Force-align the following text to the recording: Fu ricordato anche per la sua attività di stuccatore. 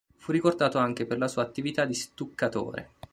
Fu 0.15 0.31
ricordato 0.31 0.79
anche 0.79 1.05
per 1.05 1.19
la 1.19 1.27
sua 1.27 1.43
attività 1.43 1.85
di 1.85 1.93
stuccatore. 1.93 2.89